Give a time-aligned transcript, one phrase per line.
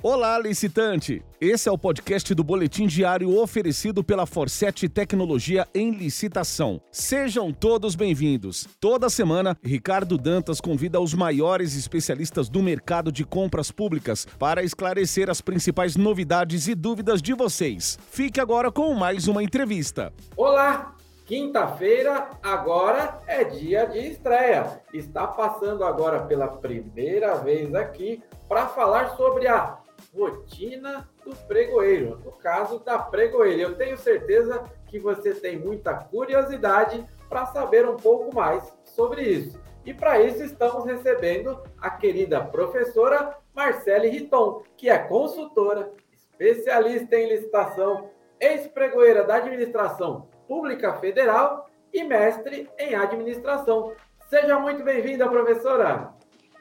[0.00, 1.24] Olá, licitante!
[1.40, 6.80] Esse é o podcast do Boletim Diário oferecido pela Forset Tecnologia em Licitação.
[6.92, 8.68] Sejam todos bem-vindos.
[8.78, 15.28] Toda semana, Ricardo Dantas convida os maiores especialistas do mercado de compras públicas para esclarecer
[15.28, 17.98] as principais novidades e dúvidas de vocês.
[18.08, 20.12] Fique agora com mais uma entrevista.
[20.36, 20.94] Olá!
[21.28, 24.80] Quinta-feira agora é dia de estreia.
[24.94, 29.77] Está passando agora pela primeira vez aqui para falar sobre a
[30.14, 33.62] rotina do pregoeiro, no caso da pregoeira.
[33.62, 39.60] Eu tenho certeza que você tem muita curiosidade para saber um pouco mais sobre isso.
[39.84, 47.28] E para isso estamos recebendo a querida professora Marcele Riton, que é consultora, especialista em
[47.28, 53.94] licitação, ex-pregoeira da Administração Pública Federal e mestre em administração.
[54.28, 56.17] Seja muito bem-vinda, professora!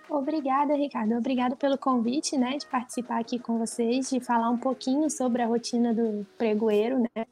[0.10, 1.16] Obrigada, Ricardo.
[1.16, 5.46] Obrigada pelo convite, né, de participar aqui com vocês, de falar um pouquinho sobre a
[5.46, 7.26] rotina do pregoeiro, né,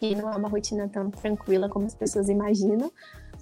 [0.00, 2.90] que não é uma rotina tão tranquila como as pessoas imaginam,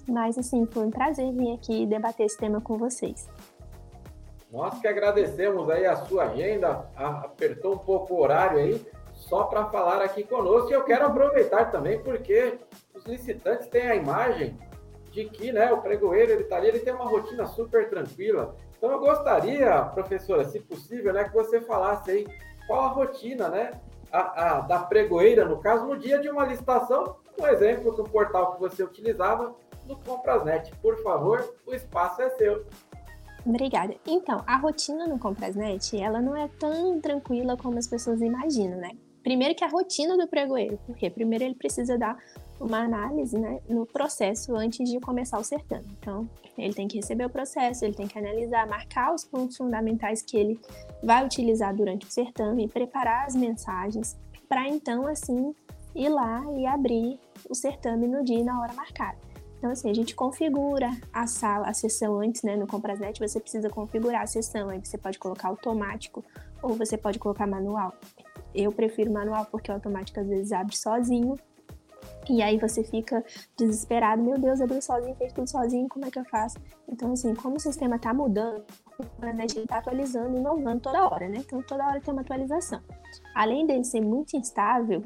[0.07, 3.29] mas assim, foi um prazer vir aqui debater esse tema com vocês.
[4.51, 9.65] Nós que agradecemos aí a sua agenda, apertou um pouco o horário aí, só para
[9.65, 10.69] falar aqui conosco.
[10.69, 12.57] E eu quero aproveitar também porque
[12.93, 14.57] os licitantes têm a imagem
[15.15, 18.53] de que né, o pregoeiro ele tá ali, ele tem uma rotina super tranquila.
[18.77, 22.27] Então eu gostaria, professora, se possível, né, que você falasse aí
[22.67, 23.71] qual a rotina, né,
[24.11, 28.53] a, a, da pregoeira, no caso, no dia de uma licitação, um exemplo do portal
[28.53, 29.55] que você utilizava
[29.87, 30.75] no Comprasnet.
[30.81, 32.65] Por favor, o espaço é seu.
[33.45, 33.95] Obrigada.
[34.05, 38.91] Então, a rotina no Comprasnet, ela não é tão tranquila como as pessoas imaginam, né?
[39.23, 42.17] Primeiro que a rotina do pregoeiro, porque primeiro ele precisa dar
[42.59, 45.85] uma análise né, no processo antes de começar o certame.
[45.99, 50.21] Então, ele tem que receber o processo, ele tem que analisar, marcar os pontos fundamentais
[50.21, 50.59] que ele
[51.03, 54.17] vai utilizar durante o certame, preparar as mensagens,
[54.47, 55.53] para então, assim,
[55.93, 59.17] ir lá e abrir o certame no dia e na hora marcada.
[59.57, 62.55] Então, assim, a gente configura a sala, a sessão antes, né?
[62.55, 64.69] No Comprasnet, você precisa configurar a sessão.
[64.69, 66.23] Aí você pode colocar automático
[66.61, 67.93] ou você pode colocar manual.
[68.53, 71.35] Eu prefiro manual porque o automático às vezes abre sozinho
[72.29, 73.23] e aí você fica
[73.55, 76.57] desesperado, meu Deus, abriu sozinho, fez tudo sozinho, como é que eu faço?
[76.87, 78.63] Então, assim, como o sistema está mudando,
[79.21, 81.37] a gente está atualizando, inovando toda hora, né?
[81.39, 82.81] Então, toda hora tem uma atualização.
[83.33, 85.03] Além dele ser muito instável,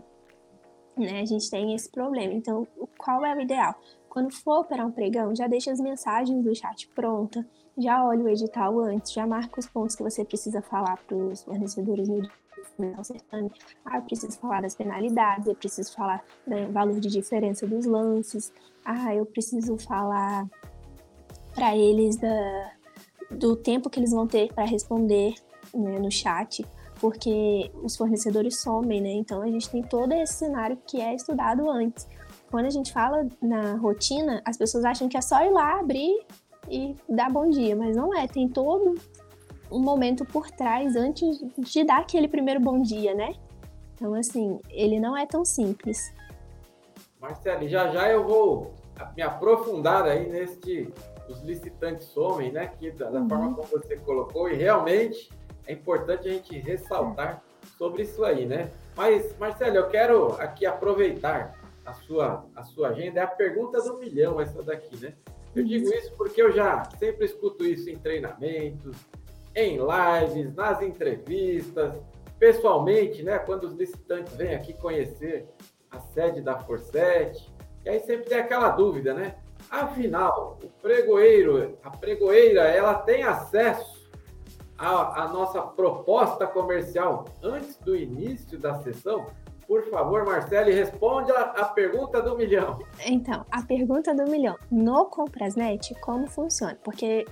[0.98, 2.34] né, a gente tem esse problema.
[2.34, 2.68] Então,
[2.98, 3.76] qual é o ideal?
[4.10, 7.46] Quando for operar um pregão, já deixa as mensagens do chat pronta,
[7.78, 11.44] já olha o edital antes, já marca os pontos que você precisa falar para os
[11.44, 12.28] fornecedores no
[12.98, 13.52] o certame,
[13.86, 18.52] ah, eu preciso falar das penalidades, eu preciso falar né, valor de diferença dos lances,
[18.86, 20.48] ah, eu preciso falar
[21.54, 22.72] para eles da,
[23.32, 25.36] do tempo que eles vão ter para responder
[25.74, 26.66] né, no chat,
[27.00, 29.12] porque os fornecedores somem, né?
[29.12, 32.08] Então a gente tem todo esse cenário que é estudado antes.
[32.52, 36.26] Quando a gente fala na rotina, as pessoas acham que é só ir lá abrir
[36.70, 38.28] e dar bom dia, mas não é.
[38.28, 38.96] Tem todo
[39.72, 43.36] um momento por trás antes de dar aquele primeiro bom dia, né?
[43.96, 46.14] Então, assim, ele não é tão simples.
[47.20, 48.74] Marcelo, já já eu vou
[49.16, 50.92] me aprofundar aí neste
[51.30, 52.68] os licitantes somem, né?
[52.80, 53.30] Que da, da uhum.
[53.30, 55.30] forma como você colocou, e realmente
[55.68, 57.44] é importante a gente ressaltar
[57.78, 58.72] sobre isso aí, né?
[58.96, 61.56] Mas, Marcelo, eu quero aqui aproveitar
[61.86, 65.14] a sua, a sua agenda, é a pergunta do milhão, essa daqui, né?
[65.56, 65.94] Eu digo uhum.
[65.94, 68.96] isso porque eu já sempre escuto isso em treinamentos,
[69.60, 71.94] em lives, nas entrevistas,
[72.38, 73.38] pessoalmente, né?
[73.40, 75.48] Quando os licitantes vêm aqui conhecer
[75.92, 77.52] a sede da Forset,
[77.84, 79.36] e aí sempre tem aquela dúvida, né?
[79.70, 84.10] Afinal, o pregoeiro, a pregoeira, ela tem acesso
[84.78, 89.28] à, à nossa proposta comercial antes do início da sessão?
[89.70, 92.80] Por favor, Marcele, responda a pergunta do milhão.
[93.06, 94.58] Então, a pergunta do milhão.
[94.72, 96.76] No Comprasnet, como funciona?
[96.84, 97.28] Porque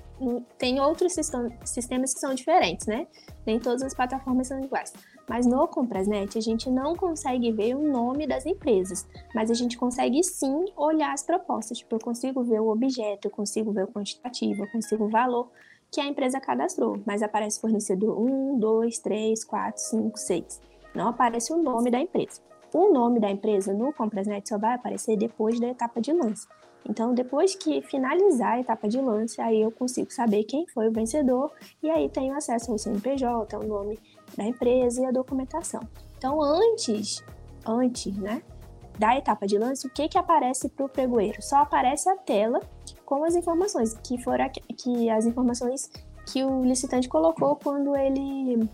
[0.56, 3.08] tem outros sistemas que são diferentes, né?
[3.44, 4.94] Nem todas as plataformas são iguais.
[5.28, 9.76] Mas no Comprasnet, a gente não consegue ver o nome das empresas, mas a gente
[9.76, 11.80] consegue sim olhar as propostas.
[11.80, 15.50] Tipo, eu consigo ver o objeto, eu consigo ver o quantitativo, eu consigo o valor
[15.92, 21.54] que a empresa cadastrou, mas aparece fornecedor 1, 2, 3, 4, 5, 6 não aparece
[21.54, 22.42] o nome da empresa.
[22.74, 26.48] O nome da empresa no Comprasnet só vai aparecer depois da etapa de lance.
[26.90, 30.92] Então, depois que finalizar a etapa de lance, aí eu consigo saber quem foi o
[30.92, 31.52] vencedor
[31.84, 34.00] e aí tenho acesso ao CNPJ, ao nome
[34.36, 35.82] da empresa e a documentação.
[36.18, 37.24] Então, antes,
[37.66, 38.42] antes, né,
[38.98, 41.42] da etapa de lance, o que que aparece para o pregoeiro?
[41.42, 42.60] Só aparece a tela
[43.06, 45.92] com as informações que foram que as informações
[46.26, 48.68] que o licitante colocou quando ele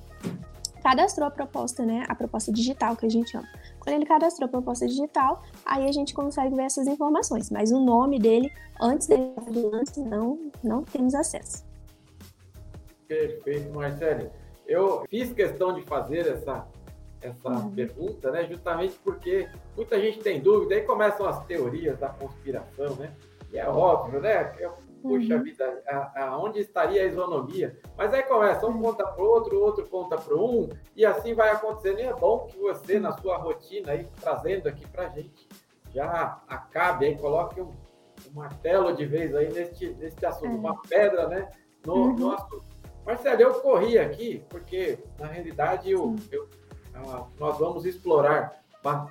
[0.84, 2.06] cadastrou a proposta, né?
[2.10, 3.48] A proposta digital que a gente chama.
[3.80, 7.50] Quando ele cadastrou a proposta digital, aí a gente consegue ver essas informações.
[7.50, 9.34] Mas o nome dele, antes dele
[9.72, 11.66] lance, não, não temos acesso.
[13.08, 14.30] Perfeito, Marcelo.
[14.68, 16.68] Eu fiz questão de fazer essa,
[17.22, 17.72] essa uhum.
[17.72, 18.46] pergunta, né?
[18.46, 19.48] Justamente porque
[19.78, 23.14] muita gente tem dúvida, aí começam as teorias da conspiração, né?
[23.52, 24.44] E é óbvio, né?
[25.04, 25.44] Puxa uhum.
[25.44, 25.84] vida,
[26.16, 27.78] aonde estaria a isonomia?
[27.98, 31.52] Mas aí começa, um conta para o outro, outro conta para um, e assim vai
[31.52, 32.00] acontecendo.
[32.00, 35.46] E é bom que você, na sua rotina, aí, trazendo aqui para gente,
[35.94, 37.74] já acabe aí, coloque um,
[38.30, 40.58] um martelo de vez aí neste, neste assunto, é.
[40.58, 41.52] uma pedra, né?
[41.86, 42.16] No, uhum.
[42.16, 42.64] no assunto.
[43.06, 46.48] Marcelo, eu corri aqui, porque na realidade eu, eu
[46.96, 48.64] ah, nós vamos explorar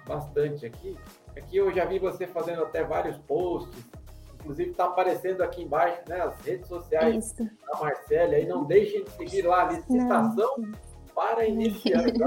[0.07, 0.97] bastante aqui.
[1.37, 3.85] Aqui eu já vi você fazendo até vários posts,
[4.43, 7.45] inclusive está aparecendo aqui embaixo, né, as redes sociais Isso.
[7.45, 10.73] da Marcela, e não deixem de seguir lá, licitação não.
[11.15, 12.21] para iniciantes.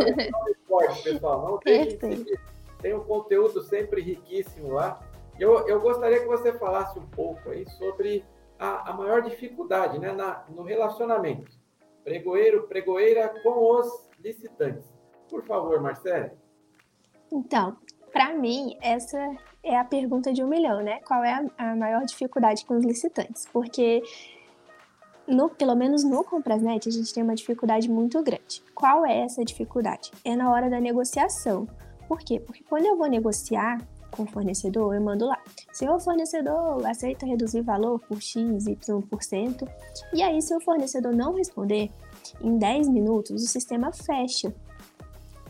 [0.69, 2.39] Olha esse pessoal, não deixem de seguir.
[2.81, 4.99] Tem um conteúdo sempre riquíssimo lá.
[5.39, 8.23] Eu, eu gostaria que você falasse um pouco aí sobre
[8.57, 11.51] a, a maior dificuldade né, na, no relacionamento.
[12.03, 14.93] Pregoeiro, pregoeira com os licitantes.
[15.29, 16.31] Por favor, Marcelo.
[17.31, 17.75] Então,
[18.15, 19.19] para mim, essa
[19.61, 21.01] é a pergunta de um milhão, né?
[21.05, 23.45] Qual é a, maior dificuldade com os licitantes?
[23.51, 24.01] Porque,
[25.27, 28.63] no, pelo menos no Comprasnet, a gente tem uma dificuldade muito grande.
[28.73, 30.11] Qual é essa dificuldade?
[30.23, 31.67] É na hora da negociação.
[32.07, 32.39] Por quê?
[32.39, 35.43] Porque quando eu vou negociar, com o fornecedor, eu mando lá.
[35.73, 39.67] Se o fornecedor aceita reduzir valor por X, Y%,
[40.13, 41.91] e aí se o fornecedor não responder,
[42.41, 44.55] em 10 minutos o sistema fecha.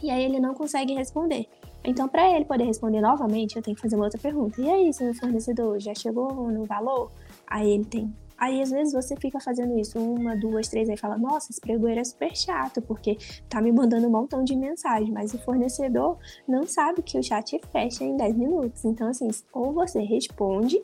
[0.01, 1.47] E aí ele não consegue responder.
[1.85, 4.59] Então, para ele poder responder novamente, eu tenho que fazer uma outra pergunta.
[4.59, 7.11] E aí, seu fornecedor já chegou no valor?
[7.47, 11.17] Aí ele tem Aí, às vezes, você fica fazendo isso uma, duas, três, aí fala,
[11.17, 13.17] nossa, esse pregoeiro é super chato, porque
[13.47, 16.17] tá me mandando um montão de mensagem, mas o fornecedor
[16.47, 18.83] não sabe que o chat fecha em 10 minutos.
[18.83, 20.81] Então, assim, ou você responde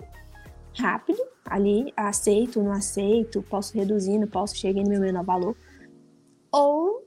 [0.77, 5.56] rápido, ali, aceito, não aceito, posso reduzir, não posso, cheguei no meu menor valor,
[6.53, 7.00] ou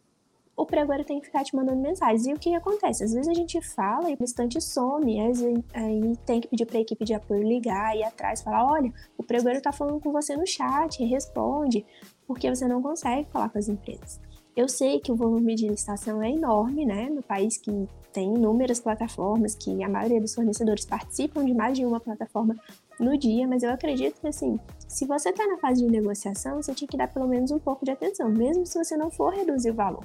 [0.56, 2.26] o pregoeiro tem que ficar te mandando mensagens.
[2.26, 3.04] E o que acontece?
[3.04, 6.80] Às vezes a gente fala e o instante some, aí tem que pedir para a
[6.80, 10.46] equipe de apoio ligar, ir atrás, falar: olha, o pregoeiro está falando com você no
[10.46, 11.84] chat, responde,
[12.26, 14.20] porque você não consegue falar com as empresas.
[14.56, 17.10] Eu sei que o volume de licitação é enorme, né?
[17.10, 21.84] No país que tem inúmeras plataformas, que a maioria dos fornecedores participam de mais de
[21.84, 22.54] uma plataforma
[23.00, 26.72] no dia, mas eu acredito que assim, se você está na fase de negociação, você
[26.72, 29.72] tinha que dar pelo menos um pouco de atenção, mesmo se você não for reduzir
[29.72, 30.04] o valor.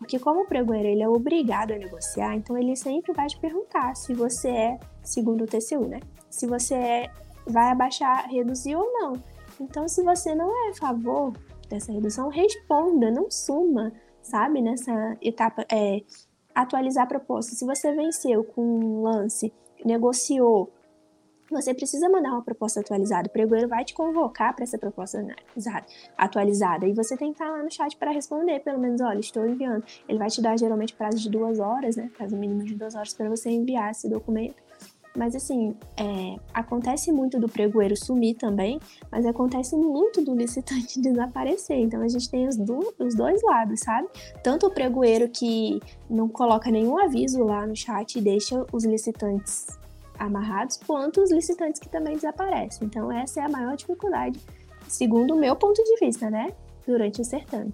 [0.00, 3.94] Porque como o pregoeiro ele é obrigado a negociar, então ele sempre vai te perguntar
[3.94, 6.00] se você é, segundo o TCU, né?
[6.30, 7.10] Se você é,
[7.46, 9.12] vai abaixar, reduzir ou não.
[9.60, 11.34] Então, se você não é a favor
[11.68, 13.92] dessa redução, responda, não suma,
[14.22, 14.62] sabe?
[14.62, 16.00] Nessa etapa, é,
[16.54, 17.54] atualizar a proposta.
[17.54, 19.52] Se você venceu com um lance,
[19.84, 20.72] negociou,
[21.50, 23.28] você precisa mandar uma proposta atualizada.
[23.28, 25.24] O pregoeiro vai te convocar para essa proposta
[26.16, 26.86] atualizada.
[26.86, 29.84] E você tem que estar lá no chat para responder, pelo menos, olha, estou enviando.
[30.08, 32.10] Ele vai te dar geralmente prazo de duas horas, né?
[32.16, 34.54] Prazo mínimo de duas horas para você enviar esse documento.
[35.16, 38.78] Mas assim, é, acontece muito do pregoeiro sumir também,
[39.10, 41.78] mas acontece muito do licitante desaparecer.
[41.78, 44.08] Então a gente tem os, do, os dois lados, sabe?
[44.42, 49.79] Tanto o pregoeiro que não coloca nenhum aviso lá no chat e deixa os licitantes
[50.20, 52.86] amarrados, quanto os licitantes que também desaparecem.
[52.86, 54.38] Então, essa é a maior dificuldade,
[54.86, 56.52] segundo o meu ponto de vista, né?
[56.86, 57.72] Durante o certame.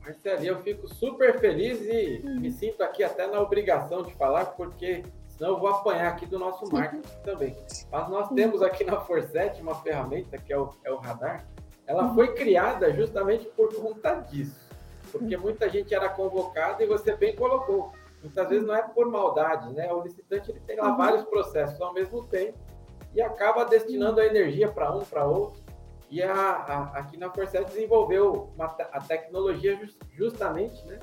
[0.00, 2.40] Marcelo, eu fico super feliz e uhum.
[2.40, 6.38] me sinto aqui até na obrigação de falar, porque senão eu vou apanhar aqui do
[6.38, 7.22] nosso marketing uhum.
[7.24, 7.56] também.
[7.90, 11.44] Mas nós temos aqui na Forset uma ferramenta que é o, é o radar.
[11.86, 12.14] Ela uhum.
[12.14, 14.66] foi criada justamente por conta disso.
[15.10, 17.92] Porque muita gente era convocada e você bem colocou
[18.26, 19.92] Muitas vezes não é por maldade, né?
[19.92, 20.96] O licitante ele tem lá uhum.
[20.96, 22.58] vários processos ao mesmo tempo
[23.14, 25.62] e acaba destinando a energia para um, para outro.
[26.10, 30.98] E a, a, aqui na Forcet desenvolveu uma, a tecnologia just, justamente né,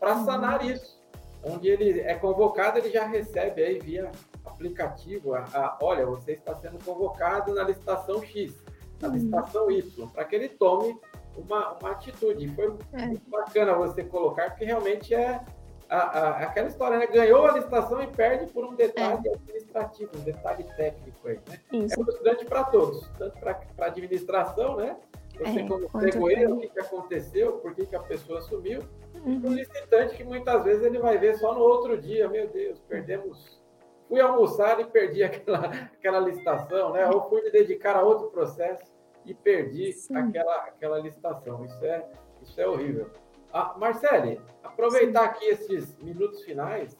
[0.00, 0.24] para uhum.
[0.24, 1.00] sanar isso.
[1.44, 4.10] Onde ele é convocado, ele já recebe aí via
[4.44, 8.56] aplicativo, a, a, olha, você está sendo convocado na licitação X,
[9.00, 9.14] na uhum.
[9.14, 10.98] licitação Y, para que ele tome
[11.36, 12.48] uma, uma atitude.
[12.54, 13.06] Foi é.
[13.06, 15.44] muito bacana você colocar, porque realmente é,
[15.92, 17.06] a, a, aquela história, né?
[17.06, 19.34] Ganhou a licitação e perde por um detalhe é.
[19.34, 21.60] administrativo, um detalhe técnico aí, né?
[21.70, 22.00] Isso.
[22.00, 24.96] É frustrante para todos, tanto para a administração, né?
[25.38, 28.80] Você é, como pregoeiro, o que, que aconteceu, por que, que a pessoa sumiu,
[29.14, 29.40] uhum.
[29.44, 32.80] e o licitante que muitas vezes ele vai ver só no outro dia, meu Deus,
[32.88, 33.60] perdemos.
[34.08, 37.06] Fui almoçar e perdi aquela, aquela licitação, né?
[37.08, 38.90] Ou fui me dedicar a outro processo
[39.26, 41.64] e perdi aquela, aquela licitação.
[41.66, 42.08] Isso é,
[42.42, 43.10] isso é horrível.
[43.52, 46.96] Ah, Marcele, aproveitar aqui esses minutos finais,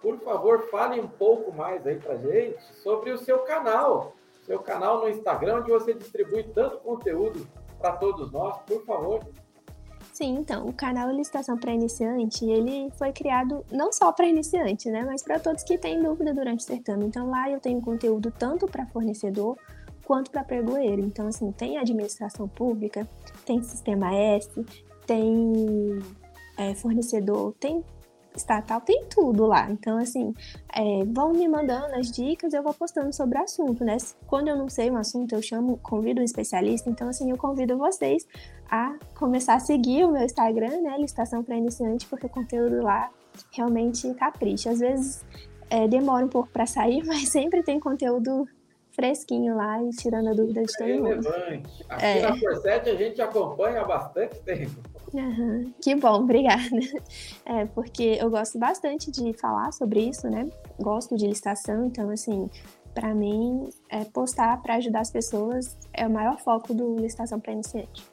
[0.00, 4.12] por favor, fale um pouco mais aí pra gente sobre o seu canal,
[4.44, 7.46] seu canal no Instagram, onde você distribui tanto conteúdo
[7.78, 9.20] para todos nós, por favor.
[10.12, 15.02] Sim, então, o canal Licitação para Iniciante, ele foi criado não só para iniciante, né,
[15.04, 17.04] mas para todos que têm dúvida durante o certame.
[17.04, 19.58] Então, lá eu tenho conteúdo tanto para fornecedor
[20.04, 21.02] quanto para pregoeiro.
[21.02, 23.06] Então, assim, tem administração pública,
[23.44, 24.64] tem sistema S,
[25.06, 25.98] tem
[26.56, 27.84] é, fornecedor, tem
[28.34, 29.70] estatal, tem tudo lá.
[29.70, 30.34] Então, assim,
[30.74, 33.96] é, vão me mandando as dicas, eu vou postando sobre o assunto, né?
[34.26, 36.90] Quando eu não sei um assunto, eu chamo, convido um especialista.
[36.90, 38.26] Então, assim, eu convido vocês
[38.70, 40.96] a começar a seguir o meu Instagram, né?
[40.98, 43.10] Licitação para iniciante, porque o conteúdo lá
[43.52, 44.70] realmente capricha.
[44.70, 45.24] Às vezes
[45.70, 48.46] é, demora um pouco para sair, mas sempre tem conteúdo
[48.92, 51.28] fresquinho lá e tirando a dúvida de todo mundo.
[51.88, 52.22] Aqui é.
[52.22, 54.95] na Forset a gente acompanha há bastante tempo.
[55.16, 56.62] Uhum, que bom, obrigada.
[57.48, 60.50] É, porque eu gosto bastante de falar sobre isso, né?
[60.80, 62.50] Gosto de licitação, então, assim,
[62.92, 67.52] para mim, é, postar para ajudar as pessoas é o maior foco do Licitação para
[67.52, 68.04] Iniciante.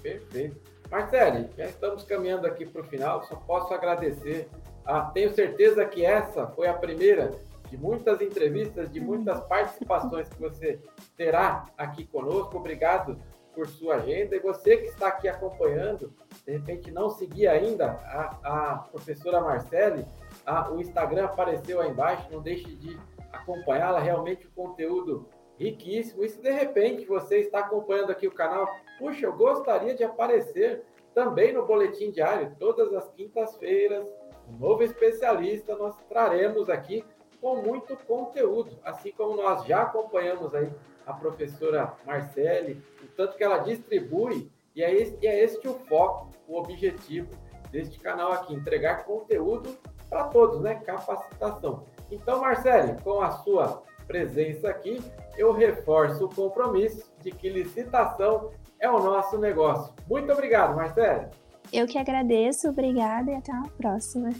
[0.00, 0.60] Perfeito.
[0.88, 4.48] Marcele, já estamos caminhando aqui para o final, só posso agradecer.
[4.84, 7.32] Ah, tenho certeza que essa foi a primeira
[7.68, 10.78] de muitas entrevistas, de muitas participações que você
[11.16, 12.56] terá aqui conosco.
[12.56, 13.18] Obrigado
[13.56, 14.36] por sua agenda.
[14.36, 16.12] E você que está aqui acompanhando,
[16.44, 20.04] de repente não seguia ainda a, a professora Marcele,
[20.44, 23.00] a, o Instagram apareceu aí embaixo, não deixe de
[23.32, 25.26] acompanhá-la, realmente o conteúdo
[25.58, 26.22] riquíssimo.
[26.22, 30.84] E se de repente você está acompanhando aqui o canal, puxa, eu gostaria de aparecer
[31.14, 34.06] também no Boletim Diário, todas as quintas-feiras,
[34.46, 37.02] um novo especialista nós traremos aqui
[37.40, 40.70] com muito conteúdo, assim como nós já acompanhamos aí
[41.06, 45.74] a professora Marcele, o tanto que ela distribui, e é, esse, e é este o
[45.74, 47.30] foco, o objetivo
[47.70, 49.76] deste canal aqui, entregar conteúdo
[50.10, 50.74] para todos, né?
[50.84, 51.84] Capacitação.
[52.10, 55.00] Então, Marcele, com a sua presença aqui,
[55.36, 59.94] eu reforço o compromisso de que licitação é o nosso negócio.
[60.08, 61.28] Muito obrigado, Marcele.
[61.72, 64.30] Eu que agradeço, obrigada e até uma próxima.